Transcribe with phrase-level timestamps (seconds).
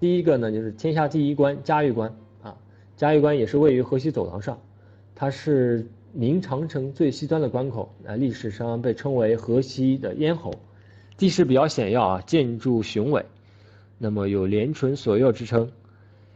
[0.00, 2.56] 第一个呢就是天下第一关嘉峪关啊，
[2.96, 4.58] 嘉峪关也是位于河西走廊上，
[5.14, 10.54] 它是明长城最西端的关口啊，历史上被称为河西的咽喉，
[11.18, 13.26] 地势比较险要啊，建筑雄伟，
[13.98, 15.70] 那么有连城锁右之称。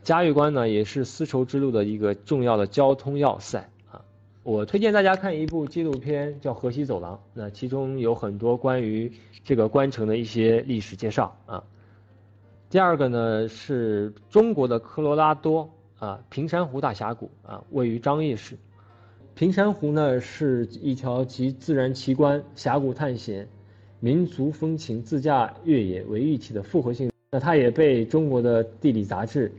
[0.03, 4.04] 嘉峪关呢也是丝绸之路的一个重要的交通要塞啊，
[4.43, 9.11] 我推荐大家看一部纪录片叫《河西走廊》，那其中有很多关于
[9.43, 11.64] 这个关城的一些历史介绍啊。
[12.71, 18.57] 第二个呢是中国的科罗拉多啊，平山湖大峡谷啊，位于张掖市。
[19.36, 23.49] 平山湖呢是一条集自然奇观、峡谷探险、
[24.00, 27.11] 民族风情、自驾越野为一体的复合性。
[27.31, 29.53] 那它也被中国的地理杂志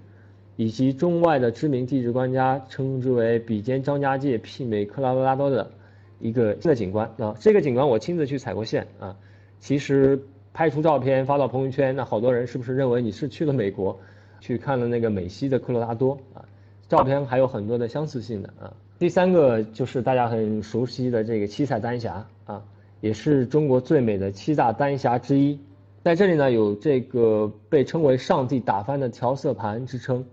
[0.57, 5.71] 以及中外的知名地质专家称之为比肩张家界、媲美科罗拉多的
[6.19, 7.33] 一个新的景观啊。
[7.39, 9.15] 这个景观我亲自去踩过线啊，
[9.61, 10.19] 其实。
[10.55, 13.99] 拍出照片发到朋友圈，那好多人是不是认为你是去了美国，
[14.39, 16.45] 去看了那个美西的科罗拉多啊？
[16.87, 18.73] 照片还有很多的相似性的啊。
[18.97, 22.63] 第三个就是大家很熟悉的这个七彩丹霞啊，
[23.01, 25.59] 也是中国最美的七大丹霞之一。
[26.05, 30.25] 在这里呢，有这个被称为上帝打翻的调色盘之称。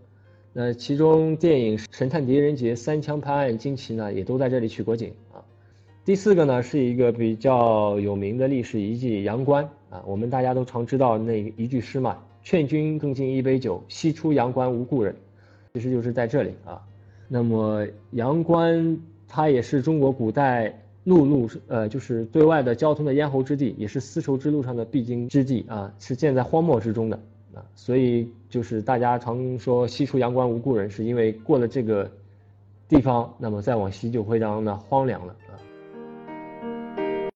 [0.52, 5.41] 那其中电影《神探狄仁杰》三枪拍案惊奇呢，也都在这里取过景啊。
[6.04, 9.64] 第四个呢，是一个比较有名的历史遗迹阳关。
[9.88, 15.14] 啊，我们大家都常知道那一句诗嘛，“劝君更尽一杯酒，西出阳关无故人”，
[15.74, 16.82] 其实就是在这里啊。
[17.28, 27.16] 那么阳关它也是中国古代陆路呃，就是对外的交通的咽喉之地，也是丝绸之路上的必经之地啊，是建在荒漠之中的
[27.54, 27.62] 啊。
[27.76, 32.10] 所以就是大家常说“西出阳关无故人”，是因为过了这个
[32.88, 35.54] 地方，那么再往西就会让那荒凉了啊。